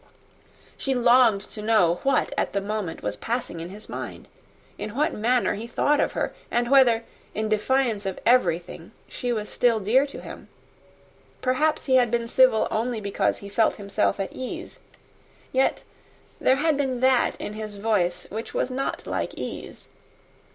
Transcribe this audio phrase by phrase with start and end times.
[0.79, 4.27] She longed to know what at that moment was passing in his mind;
[4.79, 7.03] in what manner he thought of her, and whether,
[7.35, 10.47] in defiance of everything, she was still dear to him.
[11.43, 14.79] Perhaps he had been civil only because he felt himself at ease;
[15.51, 15.83] yet
[16.39, 19.87] there had been that in his voice, which was not like ease.